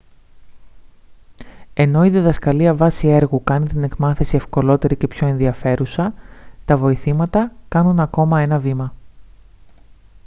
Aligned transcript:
ενώ 1.73 2.05
η 2.05 2.09
διδασκαλία 2.09 2.75
βάσει 2.75 3.07
έργου 3.07 3.43
κάνει 3.43 3.67
την 3.67 3.83
εκμάθηση 3.83 4.35
ευκολότερη 4.35 4.95
και 4.95 5.07
πιο 5.07 5.27
ενδιαφέρουσα 5.27 6.13
τα 6.65 6.77
βοηθήματα 6.77 7.51
κάνουν 7.67 7.99
ακόμα 7.99 8.41
ένα 8.41 8.59
βήμα 8.59 8.93